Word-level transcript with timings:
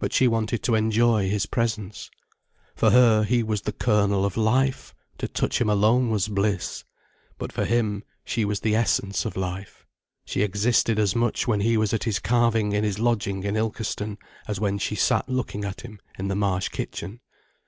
But 0.00 0.12
she 0.12 0.26
wanted 0.26 0.64
to 0.64 0.74
enjoy 0.74 1.28
his 1.28 1.46
presence. 1.46 2.10
For 2.74 2.90
her, 2.90 3.22
he 3.22 3.44
was 3.44 3.62
the 3.62 3.70
kernel 3.70 4.24
of 4.24 4.36
life, 4.36 4.92
to 5.18 5.28
touch 5.28 5.60
him 5.60 5.70
alone 5.70 6.10
was 6.10 6.26
bliss. 6.26 6.82
But 7.38 7.52
for 7.52 7.64
him, 7.64 8.02
she 8.24 8.44
was 8.44 8.58
the 8.58 8.74
essence 8.74 9.24
of 9.24 9.36
life. 9.36 9.86
She 10.24 10.42
existed 10.42 10.98
as 10.98 11.14
much 11.14 11.46
when 11.46 11.60
he 11.60 11.76
was 11.76 11.94
at 11.94 12.02
his 12.02 12.18
carving 12.18 12.72
in 12.72 12.82
his 12.82 12.98
lodging 12.98 13.44
in 13.44 13.54
Ilkeston, 13.54 14.18
as 14.48 14.58
when 14.58 14.78
she 14.78 14.96
sat 14.96 15.28
looking 15.28 15.64
at 15.64 15.82
him 15.82 16.00
in 16.18 16.26
the 16.26 16.34
Marsh 16.34 16.70
kitchen. 16.70 17.20